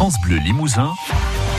[0.00, 0.94] France Bleu Limousin,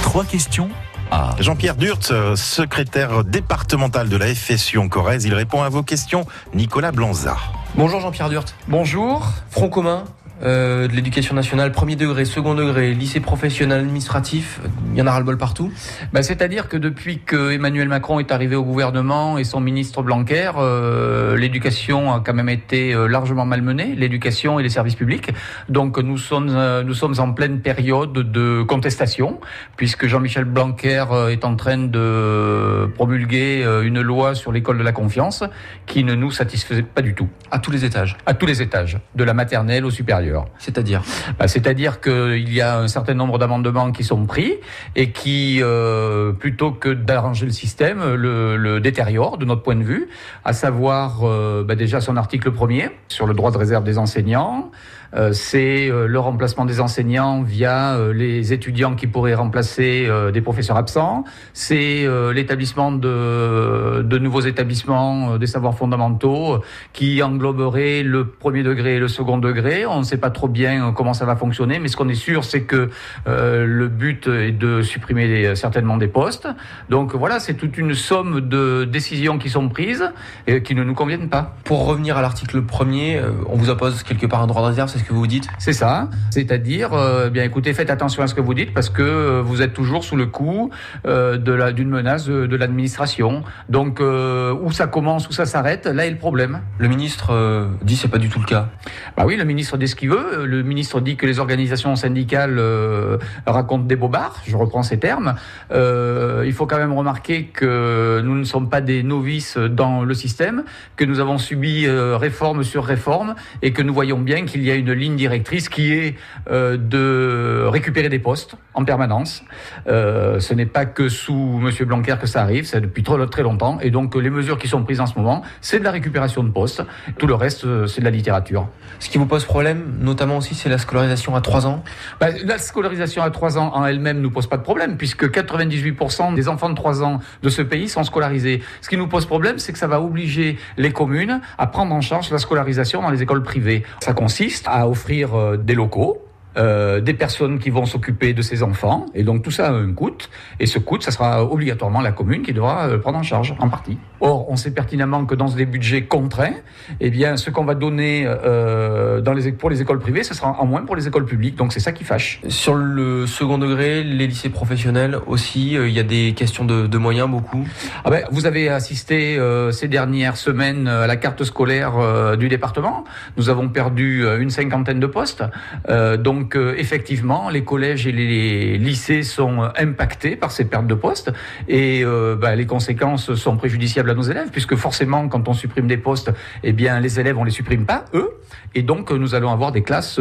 [0.00, 0.70] trois questions
[1.10, 5.82] à Jean-Pierre Durtz, euh, secrétaire départemental de la FSU en Corrèze, il répond à vos
[5.82, 6.24] questions.
[6.54, 7.36] Nicolas Blanza.
[7.74, 8.54] Bonjour Jean-Pierre Durtz.
[8.66, 9.28] Bonjour.
[9.50, 10.04] Front commun
[10.42, 14.60] euh, de l'éducation nationale, premier degré, second degré, lycée professionnel administratif,
[14.92, 15.72] il y en a ras-le-bol partout.
[16.12, 20.52] Bah, C'est-à-dire que depuis que Emmanuel Macron est arrivé au gouvernement et son ministre Blanquer,
[20.56, 25.30] euh, l'éducation a quand même été euh, largement malmenée, l'éducation et les services publics.
[25.68, 29.40] Donc nous sommes, euh, nous sommes en pleine période de contestation,
[29.76, 35.44] puisque Jean-Michel Blanquer est en train de promulguer une loi sur l'école de la confiance
[35.86, 38.16] qui ne nous satisfaisait pas du tout, À tous les étages.
[38.26, 40.29] à tous les étages, de la maternelle au supérieur.
[40.58, 41.02] C'est-à-dire
[41.38, 44.54] Bah, C'est-à-dire qu'il y a un certain nombre d'amendements qui sont pris
[44.96, 49.82] et qui, euh, plutôt que d'arranger le système, le, le détériorent de notre point de
[49.82, 50.08] vue,
[50.44, 54.70] à savoir euh, bah, déjà son article premier sur le droit de réserve des enseignants.
[55.12, 61.24] Euh, c'est le remplacement des enseignants via les étudiants qui pourraient remplacer des professeurs absents.
[61.52, 68.98] C'est l'établissement de, de nouveaux établissements des savoirs fondamentaux qui engloberait le premier degré et
[69.00, 69.84] le second degré.
[69.86, 72.14] On ne sait pas trop bien euh, comment ça va fonctionner, mais ce qu'on est
[72.14, 72.90] sûr, c'est que
[73.26, 76.48] euh, le but est de supprimer les- certainement des postes.
[76.88, 80.12] Donc voilà, c'est toute une somme de décisions qui sont prises
[80.46, 81.56] et qui ne nous conviennent pas.
[81.64, 84.88] Pour revenir à l'article premier, euh, on vous oppose quelque part un droit de réserve,
[84.90, 85.48] c'est ce que vous dites?
[85.58, 86.08] C'est ça.
[86.30, 89.62] C'est-à-dire, euh, bien écoutez, faites attention à ce que vous dites parce que euh, vous
[89.62, 90.70] êtes toujours sous le coup
[91.06, 91.38] euh,
[91.72, 93.42] d'une menace de, de l'administration.
[93.68, 96.60] Donc euh, où ça commence, où ça s'arrête, là est le problème.
[96.78, 98.68] Le ministre euh, dit c'est pas du tout le cas.
[99.16, 100.44] Bah oui, le ministre dit ce veut.
[100.44, 104.40] Le ministre dit que les organisations syndicales euh, racontent des bobards.
[104.46, 105.34] Je reprends ces termes.
[105.72, 110.14] Euh, il faut quand même remarquer que nous ne sommes pas des novices dans le
[110.14, 110.64] système,
[110.96, 114.70] que nous avons subi euh, réforme sur réforme et que nous voyons bien qu'il y
[114.70, 116.16] a une ligne directrice qui est
[116.50, 119.44] de récupérer des postes en permanence.
[119.86, 123.78] Ce n'est pas que sous Monsieur Blanquer que ça arrive, c'est depuis très longtemps.
[123.80, 126.50] Et donc les mesures qui sont prises en ce moment, c'est de la récupération de
[126.50, 126.82] postes.
[127.18, 128.68] Tout le reste, c'est de la littérature.
[128.98, 131.82] Ce qui vous pose problème, notamment aussi, c'est la scolarisation à 3 ans.
[132.20, 136.34] Bah, la scolarisation à 3 ans en elle-même nous pose pas de problème, puisque 98%
[136.34, 138.62] des enfants de 3 ans de ce pays sont scolarisés.
[138.80, 142.00] Ce qui nous pose problème, c'est que ça va obliger les communes à prendre en
[142.00, 143.84] charge la scolarisation dans les écoles privées.
[144.00, 146.29] Ça consiste à offrir euh, des locaux.
[146.56, 149.92] Euh, des personnes qui vont s'occuper de ces enfants et donc tout ça a un
[149.92, 150.16] coût
[150.58, 153.54] et ce coût ça sera obligatoirement la commune qui devra euh, le prendre en charge
[153.58, 153.98] en partie.
[154.20, 156.54] Or on sait pertinemment que dans des budgets contraints,
[157.00, 160.60] eh bien ce qu'on va donner euh, dans les, pour les écoles privées, ce sera
[160.60, 162.40] en moins pour les écoles publiques donc c'est ça qui fâche.
[162.48, 166.86] Sur le second degré, les lycées professionnels aussi, euh, il y a des questions de,
[166.86, 167.66] de moyens beaucoup?
[168.04, 169.38] Ah ben, vous avez assisté
[169.72, 173.04] ces dernières semaines à la carte scolaire du département.
[173.36, 175.44] Nous avons perdu une cinquantaine de postes.
[175.88, 180.86] Euh, donc euh, effectivement, les collèges et les lycées sont euh, impactés par ces pertes
[180.86, 181.30] de postes
[181.68, 185.86] et euh, ben, les conséquences sont préjudiciables à nos élèves puisque forcément, quand on supprime
[185.86, 188.30] des postes, eh bien les élèves on les supprime pas eux
[188.74, 190.18] et donc euh, nous allons avoir des classes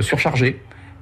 [0.00, 0.58] surchargées.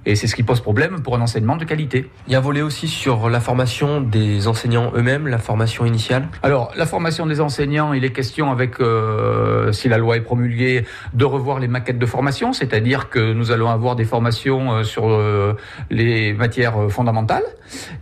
[0.06, 2.08] Et c'est ce qui pose problème pour un enseignement de qualité.
[2.28, 6.28] Il y a un volet aussi sur la formation des enseignants eux-mêmes, la formation initiale.
[6.44, 10.84] Alors, la formation des enseignants, il est question avec, euh, si la loi est promulguée,
[11.12, 15.08] de revoir les maquettes de formation, c'est-à-dire que nous allons avoir des formations euh, sur
[15.08, 15.54] euh,
[15.90, 17.44] les matières fondamentales.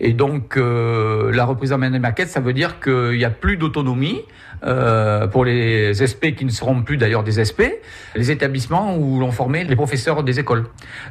[0.00, 3.30] Et donc, euh, la reprise en main des maquettes, ça veut dire qu'il n'y a
[3.30, 4.22] plus d'autonomie
[5.30, 7.84] pour les SP qui ne seront plus d'ailleurs des SP,
[8.14, 10.64] les établissements où l'on formait les professeurs des écoles.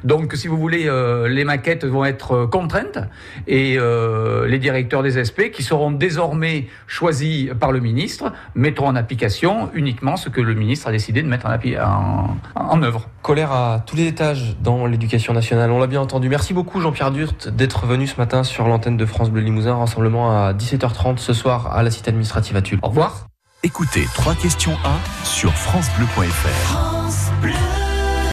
[0.04, 3.00] Donc, si vous voulez, euh, les maquettes vont être euh, contraintes
[3.48, 8.96] et euh, les directeurs des SP qui seront désormais choisis par le ministre mettront en
[8.96, 13.08] application uniquement ce que le ministre a décidé de mettre en, appi- en, en œuvre.
[13.22, 16.30] Colère à tous les étages dans l'éducation nationale, on l'a bien entendu.
[16.30, 19.76] Merci beaucoup Jean-Pierre Durth d'être venu ce matin sur l'antenne de France Bleu Limousin.
[19.76, 22.80] Rassemblement à 17h30 ce soir à la cité administrative à Tulle.
[22.82, 23.28] Au revoir.
[23.64, 26.48] Écoutez trois questions à sur francebleu.fr.
[26.48, 27.83] France Bleu.